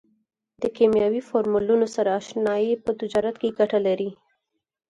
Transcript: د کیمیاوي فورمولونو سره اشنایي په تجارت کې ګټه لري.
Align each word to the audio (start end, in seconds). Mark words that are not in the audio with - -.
د 0.61 0.63
کیمیاوي 0.77 1.21
فورمولونو 1.29 1.87
سره 1.95 2.09
اشنایي 2.21 2.73
په 2.83 2.91
تجارت 2.99 3.35
کې 3.41 3.55
ګټه 3.59 3.79
لري. 3.87 4.09